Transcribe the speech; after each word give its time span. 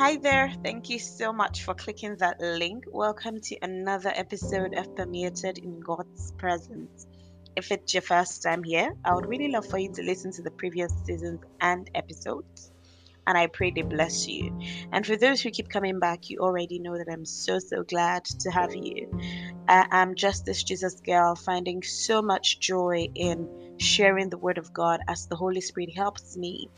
Hi 0.00 0.16
there. 0.16 0.50
Thank 0.64 0.88
you 0.88 0.98
so 0.98 1.30
much 1.30 1.62
for 1.62 1.74
clicking 1.74 2.16
that 2.20 2.40
link. 2.40 2.84
Welcome 2.90 3.38
to 3.38 3.58
another 3.60 4.10
episode 4.14 4.72
of 4.72 4.96
Permeated 4.96 5.58
in 5.58 5.78
God's 5.78 6.32
Presence. 6.38 7.06
If 7.54 7.70
it's 7.70 7.92
your 7.92 8.00
first 8.00 8.42
time 8.42 8.64
here, 8.64 8.96
I 9.04 9.14
would 9.14 9.26
really 9.26 9.48
love 9.48 9.66
for 9.66 9.76
you 9.76 9.92
to 9.92 10.02
listen 10.02 10.32
to 10.32 10.42
the 10.42 10.52
previous 10.52 10.90
seasons 11.04 11.40
and 11.60 11.90
episodes. 11.94 12.72
And 13.26 13.36
I 13.36 13.48
pray 13.48 13.72
they 13.72 13.82
bless 13.82 14.26
you. 14.26 14.58
And 14.90 15.06
for 15.06 15.18
those 15.18 15.42
who 15.42 15.50
keep 15.50 15.68
coming 15.68 15.98
back, 15.98 16.30
you 16.30 16.38
already 16.38 16.78
know 16.78 16.96
that 16.96 17.12
I'm 17.12 17.26
so, 17.26 17.58
so 17.58 17.82
glad 17.82 18.24
to 18.24 18.50
have 18.50 18.74
you. 18.74 19.06
I 19.68 19.86
am 19.90 20.14
just 20.14 20.46
this 20.46 20.62
Jesus 20.62 20.98
girl, 21.02 21.34
finding 21.34 21.82
so 21.82 22.22
much 22.22 22.58
joy 22.58 23.08
in 23.14 23.76
sharing 23.76 24.30
the 24.30 24.38
Word 24.38 24.56
of 24.56 24.72
God 24.72 25.00
as 25.08 25.26
the 25.26 25.36
Holy 25.36 25.60
Spirit 25.60 25.94
helps 25.94 26.38
me 26.38 26.70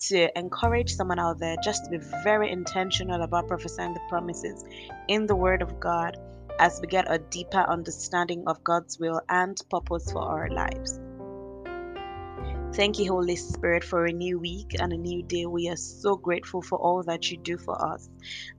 to 0.00 0.38
encourage 0.38 0.94
someone 0.94 1.18
out 1.18 1.38
there 1.38 1.56
just 1.62 1.84
to 1.84 1.90
be 1.90 1.98
very 2.22 2.50
intentional 2.50 3.22
about 3.22 3.48
prophesying 3.48 3.94
the 3.94 4.00
promises 4.08 4.64
in 5.08 5.26
the 5.26 5.36
Word 5.36 5.62
of 5.62 5.80
God 5.80 6.16
as 6.58 6.80
we 6.80 6.88
get 6.88 7.10
a 7.12 7.18
deeper 7.18 7.64
understanding 7.68 8.44
of 8.46 8.62
God's 8.64 8.98
will 8.98 9.20
and 9.28 9.60
purpose 9.70 10.10
for 10.10 10.22
our 10.22 10.48
lives. 10.48 11.00
Thank 12.74 12.98
you, 12.98 13.10
Holy 13.10 13.34
Spirit, 13.34 13.82
for 13.82 14.04
a 14.04 14.12
new 14.12 14.38
week 14.38 14.76
and 14.78 14.92
a 14.92 14.96
new 14.96 15.22
day. 15.22 15.46
We 15.46 15.68
are 15.68 15.76
so 15.76 16.16
grateful 16.16 16.62
for 16.62 16.78
all 16.78 17.02
that 17.04 17.30
you 17.30 17.38
do 17.38 17.56
for 17.56 17.74
us. 17.94 18.08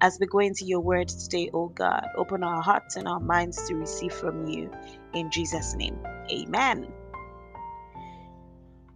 As 0.02 0.18
we 0.20 0.26
go 0.26 0.40
into 0.40 0.66
your 0.66 0.82
word 0.82 1.08
today, 1.08 1.50
oh 1.54 1.70
God, 1.70 2.06
open 2.18 2.44
our 2.44 2.62
hearts 2.62 2.96
and 2.96 3.08
our 3.08 3.20
minds 3.20 3.68
to 3.68 3.76
receive 3.76 4.14
from 4.14 4.48
you. 4.48 4.72
In 5.14 5.30
Jesus' 5.32 5.76
name, 5.76 6.00
amen. 6.30 6.92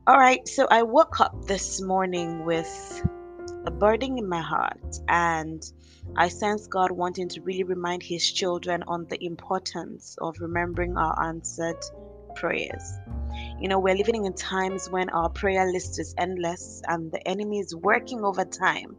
All 0.06 0.18
right, 0.18 0.46
so 0.46 0.68
I 0.70 0.84
woke 0.84 1.22
up 1.22 1.46
this 1.46 1.80
morning 1.80 2.44
with 2.44 3.08
a 3.66 3.72
burden 3.72 4.18
in 4.18 4.28
my 4.28 4.42
heart, 4.42 4.98
and 5.08 5.64
I 6.18 6.28
sense 6.28 6.68
God 6.68 6.92
wanting 6.92 7.30
to 7.30 7.42
really 7.42 7.64
remind 7.64 8.04
His 8.04 8.30
children 8.30 8.84
on 8.86 9.06
the 9.06 9.24
importance 9.24 10.18
of 10.20 10.36
remembering 10.42 10.98
our 10.98 11.24
answered 11.24 11.78
prayers. 12.36 12.84
You 13.62 13.70
know, 13.70 13.80
we're 13.80 13.96
living 13.96 14.26
in 14.26 14.34
times 14.34 14.90
when 14.90 15.10
our 15.10 15.30
prayer 15.30 15.72
list 15.72 15.98
is 16.02 16.14
endless 16.18 16.82
and 16.86 17.10
the 17.10 17.26
enemy 17.26 17.60
is 17.60 17.74
working 17.74 18.26
overtime 18.26 18.98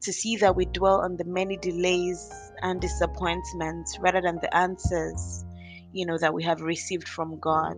to 0.00 0.14
see 0.14 0.36
that 0.36 0.56
we 0.56 0.64
dwell 0.64 1.02
on 1.02 1.18
the 1.18 1.26
many 1.26 1.58
delays 1.58 2.32
and 2.62 2.80
disappointments 2.80 3.98
rather 4.00 4.22
than 4.22 4.38
the 4.40 4.56
answers, 4.56 5.44
you 5.92 6.06
know, 6.06 6.16
that 6.16 6.32
we 6.32 6.44
have 6.44 6.62
received 6.62 7.06
from 7.06 7.38
God 7.38 7.76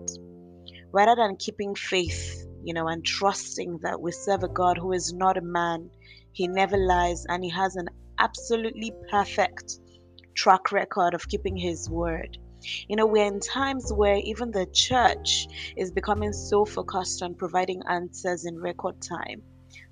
rather 0.94 1.16
than 1.16 1.36
keeping 1.36 1.74
faith, 1.74 2.46
you 2.62 2.72
know, 2.72 2.86
and 2.86 3.04
trusting 3.04 3.78
that 3.82 4.00
we 4.00 4.12
serve 4.12 4.44
a 4.44 4.48
God 4.48 4.78
who 4.78 4.92
is 4.92 5.12
not 5.12 5.36
a 5.36 5.42
man, 5.42 5.90
he 6.30 6.46
never 6.46 6.76
lies, 6.76 7.26
and 7.28 7.42
he 7.42 7.50
has 7.50 7.74
an 7.74 7.88
absolutely 8.20 8.92
perfect 9.10 9.80
track 10.36 10.70
record 10.70 11.12
of 11.12 11.28
keeping 11.28 11.56
his 11.56 11.90
word. 11.90 12.38
You 12.88 12.94
know, 12.94 13.06
we're 13.06 13.26
in 13.26 13.40
times 13.40 13.92
where 13.92 14.20
even 14.22 14.52
the 14.52 14.66
church 14.72 15.48
is 15.76 15.90
becoming 15.90 16.32
so 16.32 16.64
focused 16.64 17.22
on 17.22 17.34
providing 17.34 17.82
answers 17.90 18.46
in 18.46 18.56
record 18.56 19.02
time 19.02 19.42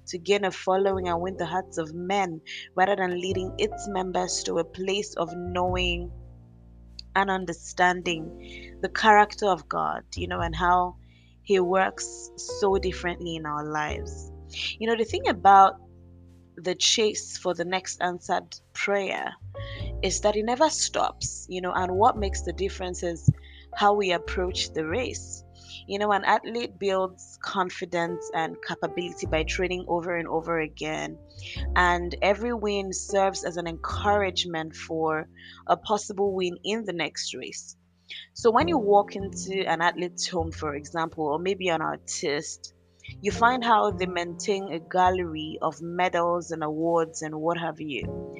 to 0.06 0.18
gain 0.18 0.44
a 0.44 0.52
following 0.52 1.08
and 1.08 1.20
win 1.20 1.36
the 1.36 1.46
hearts 1.46 1.78
of 1.78 1.92
men 1.94 2.40
rather 2.76 2.94
than 2.94 3.20
leading 3.20 3.52
its 3.58 3.88
members 3.88 4.44
to 4.44 4.58
a 4.58 4.64
place 4.64 5.14
of 5.16 5.30
knowing 5.36 6.12
and 7.14 7.30
understanding 7.30 8.78
the 8.80 8.88
character 8.88 9.46
of 9.46 9.68
God, 9.68 10.02
you 10.16 10.26
know, 10.28 10.40
and 10.40 10.54
how 10.54 10.96
He 11.42 11.60
works 11.60 12.30
so 12.36 12.78
differently 12.78 13.36
in 13.36 13.46
our 13.46 13.64
lives. 13.64 14.30
You 14.78 14.86
know, 14.86 14.96
the 14.96 15.04
thing 15.04 15.28
about 15.28 15.76
the 16.56 16.74
chase 16.74 17.38
for 17.38 17.54
the 17.54 17.64
next 17.64 18.00
answered 18.02 18.54
prayer 18.74 19.32
is 20.02 20.20
that 20.20 20.36
it 20.36 20.44
never 20.44 20.68
stops, 20.68 21.46
you 21.48 21.60
know, 21.60 21.72
and 21.72 21.92
what 21.92 22.18
makes 22.18 22.42
the 22.42 22.52
difference 22.52 23.02
is 23.02 23.30
how 23.74 23.94
we 23.94 24.12
approach 24.12 24.72
the 24.72 24.86
race. 24.86 25.41
You 25.92 25.98
know, 25.98 26.10
an 26.10 26.24
athlete 26.24 26.78
builds 26.78 27.38
confidence 27.42 28.30
and 28.32 28.56
capability 28.66 29.26
by 29.26 29.42
training 29.42 29.84
over 29.88 30.16
and 30.16 30.26
over 30.26 30.58
again. 30.58 31.18
And 31.76 32.14
every 32.22 32.54
win 32.54 32.94
serves 32.94 33.44
as 33.44 33.58
an 33.58 33.66
encouragement 33.66 34.74
for 34.74 35.28
a 35.66 35.76
possible 35.76 36.32
win 36.32 36.56
in 36.64 36.86
the 36.86 36.94
next 36.94 37.34
race. 37.34 37.76
So 38.32 38.50
when 38.50 38.68
you 38.68 38.78
walk 38.78 39.16
into 39.16 39.68
an 39.68 39.82
athlete's 39.82 40.26
home, 40.26 40.50
for 40.50 40.74
example, 40.74 41.26
or 41.26 41.38
maybe 41.38 41.68
an 41.68 41.82
artist, 41.82 42.72
you 43.20 43.30
find 43.30 43.62
how 43.62 43.90
they 43.90 44.06
maintain 44.06 44.72
a 44.72 44.80
gallery 44.80 45.58
of 45.60 45.82
medals 45.82 46.52
and 46.52 46.64
awards 46.64 47.20
and 47.20 47.34
what 47.34 47.58
have 47.58 47.82
you. 47.82 48.32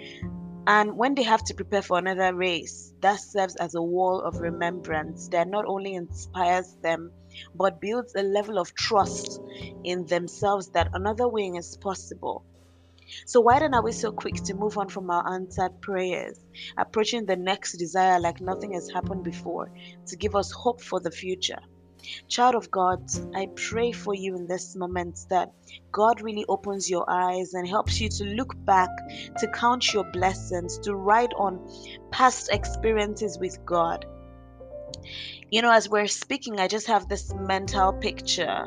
And 0.66 0.96
when 0.96 1.14
they 1.14 1.22
have 1.22 1.44
to 1.44 1.54
prepare 1.54 1.82
for 1.82 1.98
another 1.98 2.34
race, 2.34 2.92
that 3.00 3.20
serves 3.20 3.54
as 3.54 3.76
a 3.76 3.82
wall 3.82 4.20
of 4.20 4.40
remembrance 4.40 5.28
that 5.28 5.46
not 5.46 5.64
only 5.66 5.94
inspires 5.94 6.76
them, 6.82 7.12
but 7.54 7.80
builds 7.80 8.12
a 8.16 8.22
level 8.24 8.58
of 8.58 8.74
trust 8.74 9.40
in 9.84 10.04
themselves 10.06 10.70
that 10.70 10.90
another 10.94 11.28
wing 11.28 11.54
is 11.54 11.76
possible. 11.80 12.44
So, 13.26 13.40
why 13.40 13.60
then 13.60 13.74
are 13.74 13.82
we 13.82 13.92
so 13.92 14.12
quick 14.12 14.36
to 14.44 14.54
move 14.54 14.78
on 14.78 14.88
from 14.88 15.10
our 15.10 15.34
answered 15.34 15.80
prayers, 15.80 16.38
approaching 16.76 17.26
the 17.26 17.36
next 17.36 17.78
desire 17.78 18.20
like 18.20 18.40
nothing 18.40 18.72
has 18.74 18.88
happened 18.92 19.24
before, 19.24 19.70
to 20.08 20.16
give 20.16 20.34
us 20.34 20.52
hope 20.52 20.82
for 20.82 21.00
the 21.00 21.10
future? 21.12 21.60
Child 22.28 22.54
of 22.54 22.70
God, 22.70 23.10
I 23.34 23.48
pray 23.54 23.92
for 23.92 24.14
you 24.14 24.36
in 24.36 24.46
this 24.46 24.74
moment 24.76 25.20
that 25.30 25.52
God 25.90 26.20
really 26.20 26.44
opens 26.48 26.90
your 26.90 27.08
eyes 27.08 27.54
and 27.54 27.66
helps 27.66 28.00
you 28.00 28.08
to 28.08 28.24
look 28.24 28.54
back, 28.64 28.90
to 29.38 29.50
count 29.52 29.92
your 29.92 30.04
blessings, 30.12 30.78
to 30.80 30.94
write 30.94 31.32
on 31.36 31.60
past 32.10 32.50
experiences 32.52 33.38
with 33.38 33.64
God. 33.64 34.06
You 35.50 35.62
know, 35.62 35.72
as 35.72 35.88
we're 35.88 36.06
speaking, 36.06 36.60
I 36.60 36.68
just 36.68 36.86
have 36.86 37.08
this 37.08 37.32
mental 37.34 37.92
picture 37.92 38.64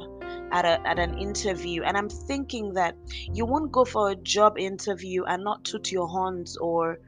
at, 0.52 0.66
a, 0.66 0.88
at 0.88 1.00
an 1.00 1.18
interview 1.18 1.84
and 1.84 1.98
i'm 1.98 2.10
thinking 2.10 2.74
that 2.74 2.96
you 3.34 3.46
won't 3.46 3.72
go 3.72 3.84
for 3.84 4.12
a 4.12 4.16
job 4.16 4.58
interview 4.58 5.24
and 5.24 5.44
not 5.44 5.64
toot 5.64 5.92
your 5.92 6.08
horns 6.08 6.56
or 6.58 7.00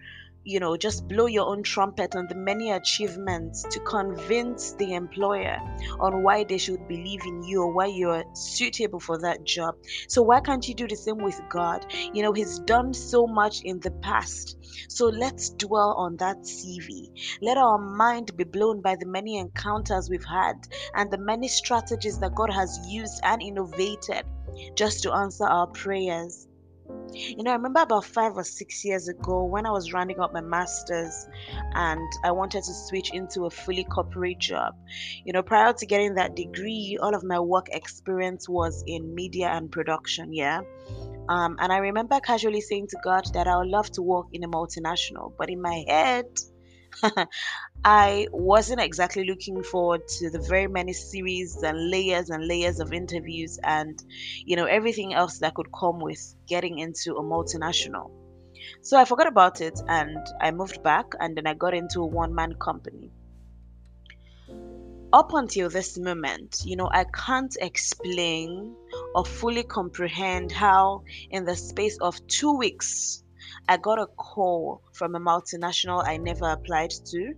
you 0.47 0.62
know, 0.62 0.78
just 0.78 1.06
blow 1.09 1.25
your 1.25 1.46
own 1.46 1.62
trumpet 1.62 2.16
on 2.16 2.25
the 2.28 2.35
many 2.35 2.72
achievements 2.72 3.63
to 3.63 3.81
convince 3.81 4.72
the 4.75 4.94
employer 4.94 5.59
on 6.00 6.24
why 6.24 6.46
they 6.46 6.58
should 6.58 6.88
believe 6.88 7.19
in 7.25 7.44
you 7.44 7.63
or 7.63 7.74
why 7.74 7.88
you're 7.88 8.24
suitable 8.34 9.02
for 9.02 9.18
that 9.18 9.44
job. 9.44 9.75
So, 10.07 10.22
why 10.22 10.40
can't 10.40 10.66
you 10.66 10.74
do 10.74 10.88
the 10.88 10.96
same 10.96 11.18
with 11.18 11.38
God? 11.50 11.86
You 12.13 12.24
know, 12.24 12.31
He's 12.31 12.59
done 12.59 12.94
so 12.94 13.28
much 13.28 13.63
in 13.63 13.81
the 13.81 13.91
past. 13.91 14.56
So, 14.88 15.07
let's 15.07 15.50
dwell 15.50 15.96
on 15.97 16.16
that 16.18 16.38
CV. 16.44 17.12
Let 17.41 17.57
our 17.57 17.78
mind 17.78 18.38
be 18.38 18.46
blown 18.46 18.81
by 18.81 18.96
the 18.96 19.06
many 19.06 19.40
encounters 19.40 20.09
we've 20.09 20.24
had 20.24 20.56
and 20.96 21.12
the 21.12 21.18
many 21.18 21.50
strategies 21.50 22.19
that 22.19 22.36
God 22.36 22.53
has 22.53 22.80
used 22.88 23.19
and 23.24 23.41
innovated 23.41 24.24
just 24.75 25.03
to 25.03 25.12
answer 25.12 25.46
our 25.46 25.68
prayers. 25.68 26.47
You 27.14 27.44
know, 27.44 27.52
I 27.52 27.56
remember 27.56 27.81
about 27.81 28.06
five 28.06 28.34
or 28.36 28.44
six 28.44 28.84
years 28.86 29.08
ago 29.08 29.44
when 29.46 29.66
I 29.66 29.72
was 29.72 29.94
rounding 29.94 30.20
up 30.20 30.34
my 30.34 30.42
master's 30.42 31.28
and 31.74 32.12
I 32.24 32.31
wanted 32.31 32.64
to 32.64 32.74
switch 32.74 33.14
into 33.14 33.46
a 33.46 33.50
fully 33.50 33.86
corporate 33.86 34.40
job. 34.40 34.75
You 35.24 35.34
know, 35.34 35.42
prior 35.42 35.74
to 35.74 35.86
getting 35.86 36.16
that 36.16 36.36
degree, 36.36 36.98
all 37.02 37.16
of 37.16 37.24
my 37.24 37.40
work 37.40 37.68
experience 37.72 38.48
was 38.48 38.84
in 38.86 39.16
media 39.16 39.48
and 39.48 39.72
production, 39.72 40.34
yeah. 40.34 40.62
Um, 41.30 41.58
and 41.59 41.74
I 41.74 41.78
remember 41.78 42.20
casually 42.20 42.62
saying 42.62 42.88
to 42.88 42.98
God 43.04 43.25
that 43.34 43.48
I 43.48 43.58
would 43.58 43.68
love 43.68 43.92
to 43.94 44.02
work 44.02 44.28
in 44.31 44.44
a 44.44 44.48
multinational, 44.48 45.34
but 45.38 45.50
in 45.50 45.62
my 45.62 45.84
head, 45.88 46.25
I 47.90 48.28
wasn't 48.34 48.81
exactly 48.81 49.24
looking 49.24 49.64
forward 49.64 50.06
to 50.19 50.30
the 50.30 50.39
very 50.39 50.68
many 50.68 50.92
series 50.92 51.63
and 51.63 51.89
layers 51.89 52.30
and 52.30 52.45
layers 52.45 52.81
of 52.81 52.92
interviews 52.92 53.57
and, 53.63 53.98
you 54.45 54.57
know, 54.57 54.66
everything 54.66 55.13
else 55.13 55.38
that 55.39 55.54
could 55.54 55.72
come 55.72 56.01
with 56.01 56.36
getting 56.50 56.80
into 56.80 57.16
a 57.16 57.24
multinational. 57.24 58.12
So 58.81 59.00
I 59.00 59.06
forgot 59.06 59.28
about 59.28 59.62
it 59.62 59.80
and 59.88 60.18
I 60.42 60.51
moved 60.51 60.84
back 60.84 61.06
and 61.22 61.38
then 61.38 61.48
I 61.48 61.54
got 61.54 61.74
into 61.74 62.01
a 62.01 62.06
one 62.06 62.36
man 62.36 62.56
company. 62.56 63.10
Up 65.13 65.31
until 65.31 65.69
this 65.69 65.98
moment, 65.98 66.63
you 66.66 66.75
know, 66.75 66.89
I 66.92 67.06
can't 67.06 67.56
explain 67.62 68.75
or 69.16 69.24
fully 69.24 69.63
comprehend 69.63 70.51
how, 70.51 71.04
in 71.30 71.45
the 71.45 71.56
space 71.56 71.98
of 72.01 72.19
two 72.28 72.57
weeks, 72.57 73.24
I 73.69 73.78
got 73.78 73.98
a 73.98 74.07
call 74.07 74.81
from 74.92 75.16
a 75.16 75.22
multinational 75.22 76.06
I 76.06 76.18
never 76.18 76.50
applied 76.50 76.92
to. 77.12 77.34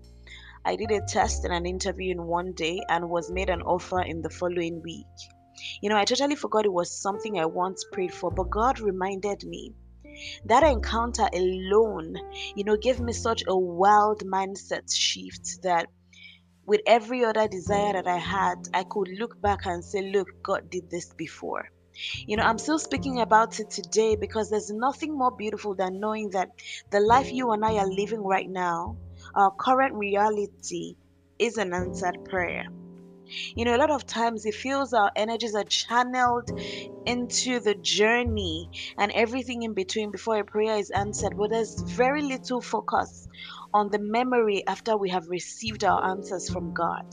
I 0.66 0.76
did 0.76 0.92
a 0.92 1.02
test 1.02 1.46
and 1.46 1.54
an 1.54 1.66
interview 1.66 2.12
in 2.12 2.24
one 2.24 2.54
day 2.54 2.82
and 2.90 3.10
was 3.10 3.32
made 3.32 3.50
an 3.50 3.62
offer 3.62 4.02
in 4.02 4.22
the 4.22 4.30
following 4.30 4.82
week. 4.84 5.08
You 5.82 5.90
know, 5.90 5.98
I 5.98 6.06
totally 6.06 6.36
forgot 6.36 6.66
it 6.66 6.74
was 6.74 7.02
something 7.02 7.40
I 7.40 7.46
once 7.46 7.86
prayed 7.92 8.14
for, 8.14 8.32
but 8.32 8.50
God 8.50 8.80
reminded 8.80 9.44
me. 9.44 9.74
That 10.46 10.64
encounter 10.64 11.28
alone, 11.34 12.16
you 12.56 12.64
know, 12.64 12.76
gave 12.76 13.00
me 13.00 13.14
such 13.14 13.44
a 13.48 13.58
wild 13.58 14.24
mindset 14.26 14.94
shift 14.94 15.62
that 15.64 15.88
with 16.66 16.82
every 16.86 17.26
other 17.26 17.48
desire 17.48 17.94
that 17.94 18.08
I 18.08 18.18
had, 18.18 18.56
I 18.74 18.84
could 18.84 19.08
look 19.18 19.42
back 19.42 19.66
and 19.66 19.84
say, 19.84 20.12
Look, 20.12 20.28
God 20.44 20.70
did 20.70 20.90
this 20.90 21.14
before. 21.14 21.70
You 22.28 22.38
know, 22.38 22.44
I'm 22.44 22.60
still 22.60 22.80
speaking 22.80 23.22
about 23.22 23.60
it 23.60 23.72
today 23.72 24.16
because 24.16 24.50
there's 24.50 24.70
nothing 24.72 25.18
more 25.18 25.32
beautiful 25.36 25.76
than 25.76 26.00
knowing 26.00 26.30
that 26.32 26.50
the 26.92 27.00
life 27.00 27.32
you 27.32 27.52
and 27.52 27.66
I 27.66 27.78
are 27.78 27.90
living 27.90 28.24
right 28.24 28.50
now, 28.50 28.98
our 29.36 29.52
current 29.52 29.96
reality, 29.96 30.96
is 31.40 31.58
an 31.58 31.74
answered 31.74 32.26
prayer. 32.26 32.66
You 33.56 33.66
know, 33.66 33.76
a 33.76 33.78
lot 33.78 33.92
of 33.92 34.06
times 34.06 34.46
it 34.46 34.56
feels 34.56 34.94
our 34.94 35.12
energies 35.16 35.54
are 35.54 35.64
channeled 35.64 36.50
into 37.06 37.60
the 37.60 37.76
journey 37.76 38.70
and 38.98 39.12
everything 39.12 39.64
in 39.64 39.74
between 39.74 40.12
before 40.12 40.40
a 40.40 40.44
prayer 40.44 40.78
is 40.78 40.90
answered, 40.90 41.38
but 41.38 41.52
there's 41.52 41.82
very 41.82 42.24
little 42.24 42.60
focus 42.60 43.28
on 43.74 43.90
the 43.90 44.00
memory 44.00 44.66
after 44.66 44.98
we 44.98 45.10
have 45.12 45.28
received 45.30 45.84
our 45.84 46.04
answers 46.10 46.50
from 46.50 46.74
God. 46.74 47.06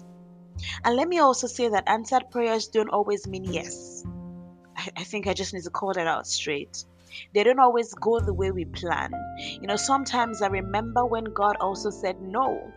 And 0.85 0.97
let 0.97 1.07
me 1.07 1.19
also 1.19 1.47
say 1.47 1.69
that 1.69 1.87
answered 1.87 2.31
prayers 2.31 2.69
don't 2.69 2.89
always 2.89 3.27
mean 3.27 3.45
yes. 3.45 4.03
I, 4.75 4.89
I 4.97 5.05
think 5.05 5.27
I 5.27 5.35
just 5.35 5.53
need 5.53 5.65
to 5.65 5.71
call 5.71 5.93
that 5.93 6.07
out 6.07 6.27
straight. 6.27 6.85
They 7.35 7.45
don't 7.45 7.61
always 7.61 7.93
go 7.95 8.21
the 8.21 8.35
way 8.35 8.51
we 8.51 8.65
plan. 8.65 9.13
You 9.39 9.69
know, 9.69 9.77
sometimes 9.77 10.43
I 10.43 10.49
remember 10.49 11.05
when 11.05 11.25
God 11.25 11.57
also 11.61 11.91
said 11.91 12.17
no. 12.21 12.73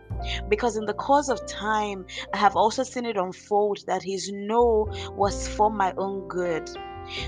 Because 0.48 0.76
in 0.76 0.84
the 0.84 0.94
course 0.94 1.28
of 1.28 1.46
time, 1.46 2.04
I 2.34 2.36
have 2.36 2.56
also 2.56 2.82
seen 2.82 3.06
it 3.06 3.16
unfold 3.16 3.78
that 3.86 4.02
His 4.02 4.30
no 4.32 4.86
was 5.16 5.48
for 5.48 5.70
my 5.70 5.94
own 5.96 6.28
good. 6.28 6.68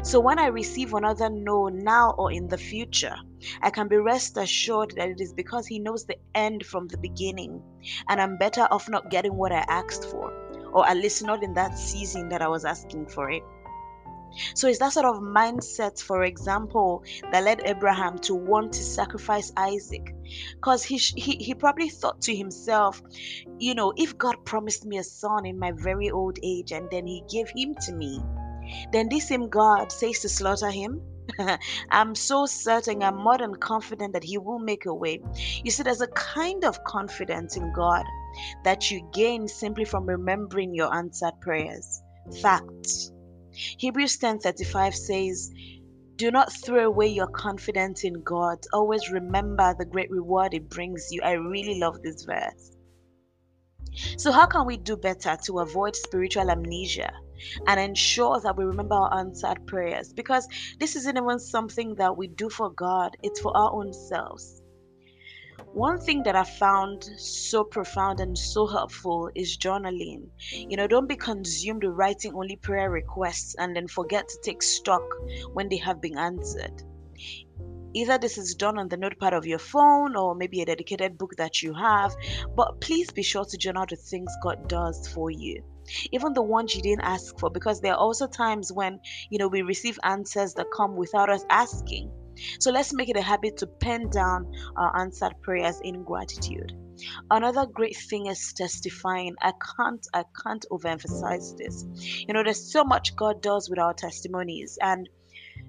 So 0.03 0.21
when 0.21 0.39
I 0.39 0.47
receive 0.47 0.95
another 0.95 1.29
no 1.31 1.69
now 1.69 2.15
or 2.19 2.31
in 2.31 2.49
the 2.49 2.59
future, 2.59 3.17
I 3.63 3.71
can 3.71 3.89
be 3.89 3.97
rest 3.97 4.37
assured 4.37 4.93
that 4.97 5.09
it 5.09 5.21
is 5.21 5.33
because 5.33 5.67
He 5.67 5.79
knows 5.79 6.05
the 6.05 6.19
end 6.35 6.65
from 6.67 6.89
the 6.89 6.99
beginning, 6.99 7.63
and 8.09 8.21
I'm 8.21 8.37
better 8.37 8.69
off 8.71 8.89
not 8.89 9.11
getting 9.11 9.35
what 9.35 9.53
I 9.53 9.65
asked 9.69 10.05
for, 10.05 10.31
or 10.73 10.87
at 10.87 10.97
least 10.97 11.25
not 11.25 11.43
in 11.43 11.55
that 11.55 11.77
season 11.79 12.29
that 12.29 12.43
I 12.43 12.49
was 12.49 12.65
asking 12.65 13.07
for 13.07 13.31
it. 13.31 13.43
So 14.55 14.69
it's 14.69 14.79
that 14.79 14.93
sort 14.93 15.07
of 15.07 15.17
mindset, 15.17 16.01
for 16.01 16.25
example, 16.25 17.05
that 17.31 17.45
led 17.45 17.63
Abraham 17.65 18.19
to 18.21 18.35
want 18.35 18.73
to 18.75 18.83
sacrifice 18.83 19.53
Isaac. 19.57 20.15
Because 20.55 20.83
he, 20.83 20.97
he, 20.97 21.37
he 21.37 21.55
probably 21.55 21.89
thought 21.89 22.23
to 22.23 22.35
himself, 22.35 23.03
you 23.59 23.75
know, 23.75 23.93
if 23.97 24.17
God 24.17 24.45
promised 24.45 24.87
me 24.87 24.99
a 24.99 25.05
son 25.05 25.47
in 25.47 25.59
my 25.59 25.73
very 25.73 26.11
old 26.11 26.39
age 26.43 26.73
and 26.73 26.89
then 26.91 27.07
he 27.07 27.23
gave 27.29 27.49
him 27.55 27.75
to 27.87 27.93
me, 27.93 28.21
then 28.93 29.09
this 29.09 29.29
same 29.29 29.49
God 29.49 29.93
says 29.93 30.21
to 30.21 30.29
slaughter 30.29 30.71
him. 30.71 31.01
I'm 31.91 32.15
so 32.15 32.47
certain, 32.47 33.03
I'm 33.03 33.17
more 33.17 33.39
than 33.39 33.55
confident 33.55 34.13
that 34.15 34.25
He 34.25 34.39
will 34.39 34.59
make 34.59 34.87
a 34.87 34.95
way. 34.95 35.21
You 35.63 35.71
see, 35.71 35.83
there's 35.83 36.01
a 36.01 36.09
kind 36.09 36.65
of 36.65 36.83
confidence 36.85 37.57
in 37.57 37.73
God 37.73 38.05
that 38.65 38.91
you 38.91 39.09
gain 39.13 39.49
simply 39.49 39.85
from 39.85 40.07
remembering 40.07 40.75
your 40.75 40.95
answered 40.95 41.35
prayers. 41.41 42.03
Facts. 42.41 43.13
Hebrews 43.53 44.17
10:35 44.19 44.95
says, 44.95 45.51
"Do 46.17 46.31
not 46.31 46.53
throw 46.53 46.87
away 46.87 47.09
your 47.09 47.27
confidence 47.27 48.05
in 48.05 48.23
God. 48.23 48.59
Always 48.73 49.11
remember 49.11 49.75
the 49.79 49.85
great 49.85 50.11
reward 50.11 50.55
it 50.55 50.69
brings 50.69 51.09
you." 51.11 51.21
I 51.23 51.33
really 51.33 51.79
love 51.79 52.03
this 52.03 52.25
verse. 52.25 52.73
So, 54.17 54.33
how 54.33 54.47
can 54.47 54.65
we 54.65 54.79
do 54.79 54.97
better 54.97 55.37
to 55.45 55.59
avoid 55.59 55.97
spiritual 55.97 56.51
amnesia 56.51 57.13
and 57.67 57.79
ensure 57.79 58.41
that 58.41 58.57
we 58.57 58.65
remember 58.65 58.95
our 58.95 59.19
answered 59.19 59.67
prayers? 59.67 60.15
Because 60.15 60.49
this 60.79 60.97
isn't 60.97 61.19
even 61.19 61.39
something 61.39 61.97
that 61.97 62.17
we 62.17 62.29
do 62.29 62.49
for 62.49 62.71
God, 62.71 63.17
it's 63.23 63.41
for 63.41 63.55
our 63.55 63.71
own 63.73 63.93
selves. 63.93 64.62
One 65.75 66.01
thing 66.01 66.23
that 66.25 66.37
I 66.37 66.45
found 66.45 67.03
so 67.17 67.65
profound 67.65 68.21
and 68.21 68.37
so 68.37 68.67
helpful 68.67 69.31
is 69.35 69.57
journaling. 69.57 70.29
You 70.51 70.77
know, 70.77 70.87
don't 70.87 71.09
be 71.09 71.17
consumed 71.17 71.83
with 71.83 71.95
writing 71.95 72.35
only 72.35 72.57
prayer 72.57 72.91
requests 72.91 73.55
and 73.59 73.75
then 73.75 73.89
forget 73.89 74.29
to 74.29 74.39
take 74.43 74.63
stock 74.63 75.03
when 75.55 75.71
they 75.71 75.79
have 75.79 76.03
been 76.03 76.19
answered. 76.19 76.83
Either 77.95 78.19
this 78.19 78.37
is 78.37 78.55
done 78.55 78.79
on 78.79 78.89
the 78.89 78.99
notepad 78.99 79.33
of 79.33 79.47
your 79.47 79.59
phone 79.59 80.15
or 80.15 80.35
maybe 80.35 80.61
a 80.61 80.67
dedicated 80.67 81.17
book 81.17 81.33
that 81.39 81.63
you 81.63 81.73
have, 81.73 82.15
but 82.55 82.81
please 82.83 83.11
be 83.11 83.23
sure 83.23 83.47
to 83.47 83.57
journal 83.57 83.87
the 83.89 83.97
things 83.97 84.31
God 84.43 84.69
does 84.69 85.09
for 85.09 85.31
you 85.31 85.63
even 86.13 86.33
the 86.33 86.43
ones 86.43 86.75
you 86.75 86.83
didn't 86.83 87.05
ask 87.05 87.37
for 87.39 87.51
because 87.51 87.81
there 87.81 87.93
are 87.93 87.99
also 87.99 88.27
times 88.27 88.73
when 88.73 89.01
you 89.31 89.39
know 89.39 89.49
we 89.49 89.63
receive 89.63 89.99
answers 90.05 90.55
that 90.55 90.67
come 90.75 90.95
without 90.97 91.29
us 91.29 91.45
asking 91.51 92.11
so 92.59 92.71
let's 92.71 92.93
make 92.93 93.09
it 93.09 93.17
a 93.17 93.23
habit 93.23 93.57
to 93.59 93.67
pen 93.67 94.09
down 94.11 94.53
our 94.77 95.01
answered 95.01 95.35
prayers 95.43 95.81
in 95.83 96.03
gratitude. 96.05 96.73
Another 97.31 97.67
great 97.67 97.97
thing 97.97 98.27
is 98.27 98.53
testifying. 98.53 99.35
I 99.41 99.53
can't 99.77 100.07
I 100.15 100.25
can't 100.43 100.65
overemphasize 100.71 101.57
this. 101.57 101.85
You 102.27 102.35
know, 102.35 102.43
there's 102.43 102.71
so 102.71 102.85
much 102.85 103.17
God 103.17 103.43
does 103.43 103.69
with 103.69 103.79
our 103.79 103.95
testimonies 103.95 104.79
and 104.81 105.09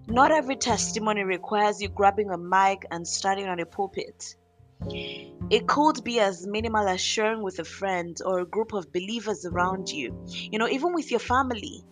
not 0.08 0.32
every 0.32 0.58
testimony 0.58 1.24
requires 1.24 1.82
you 1.82 1.88
grabbing 1.88 2.30
a 2.30 2.38
mic 2.38 2.86
and 2.92 3.08
standing 3.08 3.48
on 3.48 3.60
a 3.60 3.66
pulpit. 3.66 4.36
It 5.50 5.68
could 5.68 6.04
be 6.04 6.20
as 6.20 6.46
minimal 6.46 6.88
as 6.88 7.00
sharing 7.00 7.42
with 7.42 7.60
a 7.60 7.64
friend 7.64 8.18
or 8.26 8.40
a 8.40 8.46
group 8.46 8.74
of 8.74 8.92
believers 8.92 9.46
around 9.46 9.90
you. 9.90 10.26
You 10.28 10.60
know, 10.60 10.68
even 10.68 10.94
with 10.94 11.10
your 11.10 11.22
family. 11.22 11.84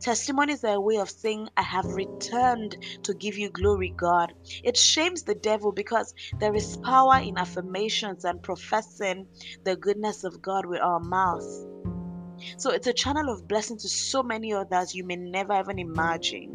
Testimonies 0.00 0.62
are 0.64 0.74
a 0.74 0.80
way 0.80 0.96
of 0.96 1.10
saying, 1.10 1.48
I 1.56 1.62
have 1.62 1.86
returned 1.86 2.76
to 3.04 3.14
give 3.14 3.38
you 3.38 3.50
glory, 3.50 3.94
God. 3.96 4.32
It 4.62 4.76
shames 4.76 5.22
the 5.22 5.34
devil 5.34 5.72
because 5.72 6.14
there 6.38 6.54
is 6.54 6.76
power 6.84 7.18
in 7.18 7.38
affirmations 7.38 8.24
and 8.24 8.42
professing 8.42 9.26
the 9.64 9.76
goodness 9.76 10.24
of 10.24 10.42
God 10.42 10.66
with 10.66 10.80
our 10.80 11.00
mouths. 11.00 11.66
So 12.58 12.70
it's 12.70 12.86
a 12.86 12.92
channel 12.92 13.32
of 13.32 13.48
blessing 13.48 13.78
to 13.78 13.88
so 13.88 14.22
many 14.22 14.52
others 14.52 14.94
you 14.94 15.04
may 15.04 15.16
never 15.16 15.58
even 15.58 15.78
imagine 15.78 16.52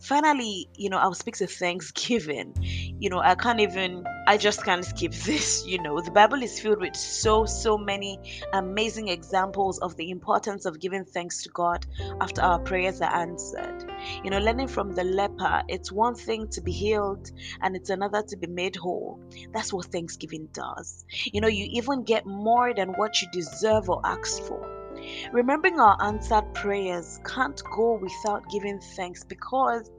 finally 0.00 0.68
you 0.74 0.90
know 0.90 0.98
i'll 0.98 1.14
speak 1.14 1.36
to 1.36 1.46
thanksgiving 1.46 2.52
you 3.04 3.10
know 3.10 3.20
i 3.20 3.34
can't 3.34 3.60
even 3.60 4.02
i 4.26 4.34
just 4.38 4.64
can't 4.64 4.82
skip 4.82 5.12
this 5.28 5.66
you 5.66 5.78
know. 5.82 6.00
The 6.00 6.10
bible 6.10 6.42
is 6.42 6.58
filled 6.58 6.80
with 6.80 6.96
so 6.96 7.44
so 7.44 7.76
many 7.76 8.18
amazing 8.54 9.08
examples 9.08 9.78
of 9.80 9.94
the 9.96 10.08
importance 10.08 10.64
of 10.64 10.80
giving 10.80 11.04
thanks 11.04 11.42
to 11.42 11.50
god 11.50 11.84
after 12.22 12.40
our 12.40 12.58
prayers 12.58 13.02
are 13.02 13.14
answered. 13.14 13.84
You 14.22 14.30
know 14.30 14.38
learning 14.38 14.68
from 14.68 14.94
the 14.94 15.04
leper 15.04 15.62
it's 15.68 15.92
one 15.92 16.14
thing 16.14 16.48
to 16.48 16.62
be 16.62 16.72
healed 16.72 17.30
and 17.60 17.76
it's 17.76 17.90
another 17.90 18.22
to 18.22 18.36
be 18.38 18.46
made 18.46 18.76
whole. 18.76 19.20
That's 19.52 19.70
what 19.70 19.86
thanksgiving 19.86 20.48
does. 20.54 21.04
You 21.10 21.42
know 21.42 21.48
you 21.48 21.66
even 21.72 22.04
get 22.04 22.24
more 22.24 22.72
than 22.72 22.94
what 22.94 23.20
you 23.20 23.28
deserve 23.32 23.90
or 23.90 24.00
ask 24.02 24.42
for. 24.44 24.62
Remembering 25.32 25.78
our 25.78 25.98
answered 26.02 26.54
prayers 26.54 27.20
can't 27.26 27.62
go 27.64 27.98
without 28.00 28.48
giving 28.48 28.80
thanks 28.96 29.24
because 29.24 29.90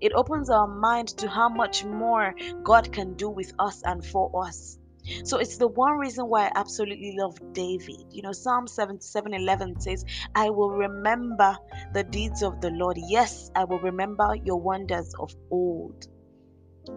it 0.00 0.12
opens 0.12 0.50
our 0.50 0.66
mind 0.66 1.08
to 1.18 1.28
how 1.28 1.48
much 1.48 1.84
more 1.84 2.34
God 2.64 2.92
can 2.92 3.14
do 3.14 3.28
with 3.30 3.52
us 3.58 3.82
and 3.84 4.04
for 4.04 4.44
us. 4.46 4.78
So 5.24 5.38
it's 5.38 5.56
the 5.56 5.68
one 5.68 5.98
reason 5.98 6.26
why 6.26 6.46
I 6.46 6.52
absolutely 6.54 7.16
love 7.18 7.38
David. 7.52 7.96
You 8.10 8.22
know, 8.22 8.32
Psalm 8.32 8.66
77 8.66 9.32
11 9.32 9.80
says, 9.80 10.04
I 10.34 10.50
will 10.50 10.70
remember 10.70 11.56
the 11.94 12.04
deeds 12.04 12.42
of 12.42 12.60
the 12.60 12.70
Lord. 12.70 12.98
Yes, 13.08 13.50
I 13.54 13.64
will 13.64 13.80
remember 13.80 14.34
your 14.44 14.60
wonders 14.60 15.14
of 15.18 15.34
old. 15.50 16.06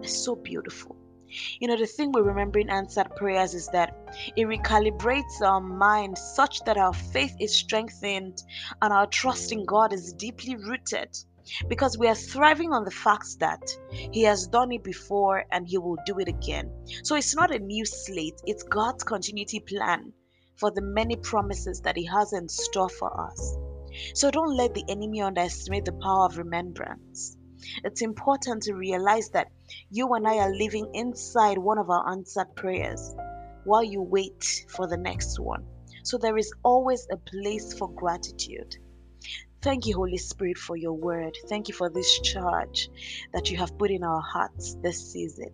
It's 0.02 0.24
so 0.24 0.36
beautiful. 0.36 0.96
You 1.60 1.68
know, 1.68 1.78
the 1.78 1.86
thing 1.86 2.12
with 2.12 2.26
remembering 2.26 2.68
answered 2.68 3.16
prayers 3.16 3.54
is 3.54 3.68
that 3.68 3.94
it 4.36 4.46
recalibrates 4.46 5.40
our 5.42 5.60
mind 5.60 6.18
such 6.18 6.60
that 6.64 6.76
our 6.76 6.92
faith 6.92 7.34
is 7.40 7.56
strengthened 7.56 8.36
and 8.82 8.92
our 8.92 9.06
trust 9.06 9.50
in 9.52 9.64
God 9.64 9.94
is 9.94 10.12
deeply 10.12 10.56
rooted 10.56 11.16
because 11.68 11.98
we 11.98 12.08
are 12.08 12.14
thriving 12.14 12.72
on 12.72 12.84
the 12.84 12.90
fact 12.90 13.38
that 13.40 13.62
He 13.90 14.22
has 14.22 14.46
done 14.46 14.72
it 14.72 14.84
before 14.84 15.44
and 15.50 15.66
He 15.66 15.78
will 15.78 15.98
do 16.06 16.18
it 16.18 16.28
again. 16.28 16.70
So 17.02 17.16
it's 17.16 17.34
not 17.34 17.54
a 17.54 17.58
new 17.58 17.84
slate, 17.84 18.40
it's 18.46 18.62
God's 18.62 19.04
continuity 19.04 19.60
plan 19.60 20.12
for 20.56 20.70
the 20.70 20.82
many 20.82 21.16
promises 21.16 21.80
that 21.82 21.96
He 21.96 22.06
has 22.06 22.32
in 22.32 22.48
store 22.48 22.88
for 22.88 23.28
us. 23.28 23.56
So 24.14 24.30
don't 24.30 24.56
let 24.56 24.74
the 24.74 24.84
enemy 24.88 25.20
underestimate 25.20 25.84
the 25.84 25.92
power 25.92 26.26
of 26.26 26.38
remembrance. 26.38 27.36
It's 27.84 28.02
important 28.02 28.62
to 28.64 28.74
realize 28.74 29.28
that 29.30 29.52
you 29.90 30.12
and 30.14 30.26
I 30.26 30.38
are 30.38 30.54
living 30.54 30.90
inside 30.94 31.58
one 31.58 31.78
of 31.78 31.90
our 31.90 32.10
answered 32.10 32.54
prayers 32.56 33.14
while 33.64 33.84
you 33.84 34.02
wait 34.02 34.66
for 34.68 34.88
the 34.88 34.96
next 34.96 35.38
one. 35.38 35.64
So 36.04 36.18
there 36.18 36.36
is 36.36 36.52
always 36.64 37.06
a 37.10 37.16
place 37.16 37.72
for 37.74 37.88
gratitude. 37.92 38.76
Thank 39.62 39.86
you, 39.86 39.94
Holy 39.94 40.18
Spirit, 40.18 40.58
for 40.58 40.76
your 40.76 40.94
word. 40.94 41.36
Thank 41.48 41.68
you 41.68 41.74
for 41.74 41.88
this 41.88 42.20
charge 42.20 42.90
that 43.32 43.50
you 43.50 43.58
have 43.58 43.78
put 43.78 43.90
in 43.92 44.02
our 44.02 44.20
hearts 44.20 44.76
this 44.82 45.12
season. 45.12 45.50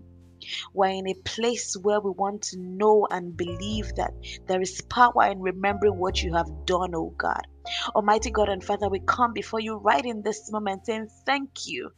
We're 0.75 0.89
in 0.89 1.09
a 1.09 1.15
place 1.25 1.77
where 1.83 2.01
we 2.01 2.11
want 2.13 2.43
to 2.45 2.59
know 2.59 3.07
and 3.11 3.37
believe 3.37 3.93
that 3.97 4.13
there 4.47 4.63
is 4.63 4.81
power 4.89 5.25
in 5.31 5.41
remembering 5.41 5.99
what 5.99 6.23
you 6.23 6.35
have 6.35 6.49
done, 6.67 6.95
oh 6.95 7.15
God. 7.19 7.43
Almighty 7.95 8.31
God 8.31 8.49
and 8.49 8.63
Father, 8.63 8.89
we 8.89 9.01
come 9.01 9.33
before 9.33 9.61
you 9.61 9.77
right 9.77 10.05
in 10.05 10.23
this 10.23 10.51
moment 10.51 10.87
saying 10.87 11.09
thank 11.27 11.51
you. 11.67 11.91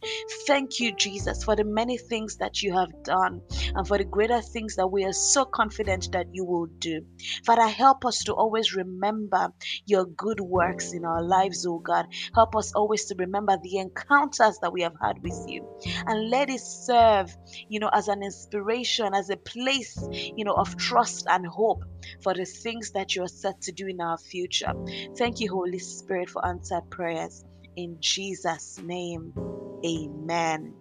Thank 0.47 0.81
you, 0.81 0.95
Jesus, 0.97 1.45
for 1.45 1.57
the 1.57 1.65
many 1.65 1.99
things 1.99 2.37
that 2.39 2.63
you 2.63 2.75
have 2.75 2.91
done 3.05 3.43
and 3.75 3.87
for 3.87 3.99
the 3.99 4.05
greater 4.05 4.41
things 4.41 4.77
that 4.77 4.89
we 4.89 5.05
are 5.05 5.13
so 5.13 5.45
confident 5.45 6.09
that 6.13 6.27
you 6.33 6.45
will 6.45 6.67
do. 6.79 7.03
Father, 7.45 7.67
help 7.69 8.05
us 8.05 8.25
to 8.25 8.35
always 8.35 8.75
remember 8.75 9.49
your 9.87 10.05
good 10.05 10.41
works 10.41 10.93
in 10.93 11.05
our 11.05 11.23
lives, 11.23 11.67
oh 11.67 11.79
God. 11.79 12.07
Help 12.35 12.57
us 12.57 12.73
always 12.75 13.07
to 13.07 13.15
remember 13.19 13.57
the 13.63 13.79
encounters 13.79 14.59
that 14.63 14.73
we 14.73 14.83
have 14.83 14.95
had 15.03 15.17
with 15.23 15.39
you 15.47 15.67
and 16.07 16.31
let 16.31 16.51
it 16.51 16.61
serve, 16.61 17.31
you 17.69 17.81
know, 17.81 17.91
as 17.93 18.09
an 18.09 18.23
inspiration, 18.23 19.15
as 19.15 19.31
a 19.31 19.37
place, 19.37 20.09
you 20.37 20.45
know, 20.45 20.55
of 20.55 20.77
trust 20.77 21.27
and 21.29 21.47
hope 21.47 21.83
for 22.23 22.35
the 22.35 22.45
things 22.45 22.93
that 22.93 23.15
you 23.15 23.23
are 23.23 23.29
set 23.29 23.61
to 23.63 23.73
do 23.73 23.87
in 23.87 24.01
our 24.01 24.19
future. 24.19 24.73
Thank 25.19 25.41
you, 25.41 25.51
Holy 25.61 25.79
Spirit, 25.79 26.31
for 26.31 26.47
answered 26.47 26.89
prayers. 26.91 27.45
In 27.77 27.99
Jesus' 28.01 28.81
name, 28.83 29.35
amen. 29.85 30.75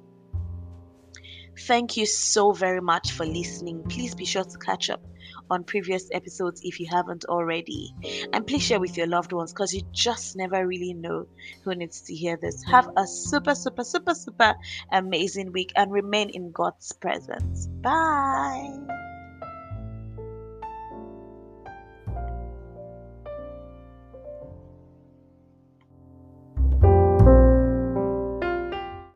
Thank 1.68 1.98
you 1.98 2.06
so 2.06 2.54
very 2.54 2.80
much 2.80 3.12
for 3.12 3.26
listening. 3.26 3.84
Please 3.90 4.16
be 4.16 4.24
sure 4.24 4.46
to 4.46 4.58
catch 4.60 4.90
up 4.90 5.06
on 5.50 5.66
previous 5.66 6.08
episodes 6.14 6.62
if 6.64 6.80
you 6.80 6.88
haven't 6.90 7.26
already. 7.26 7.94
And 8.32 8.48
please 8.48 8.64
share 8.64 8.80
with 8.80 8.96
your 8.96 9.08
loved 9.08 9.34
ones 9.34 9.52
because 9.52 9.74
you 9.74 9.82
just 9.92 10.38
never 10.38 10.66
really 10.66 10.94
know 10.94 11.26
who 11.66 11.76
needs 11.76 12.02
to 12.04 12.16
hear 12.16 12.38
this. 12.42 12.64
Have 12.72 12.88
a 12.96 13.06
super, 13.06 13.56
super, 13.56 13.84
super, 13.84 14.16
super 14.16 14.56
amazing 14.94 15.52
week 15.52 15.74
and 15.76 15.92
remain 15.92 16.30
in 16.30 16.54
God's 16.54 16.94
presence. 16.94 17.68
Bye. 17.82 19.09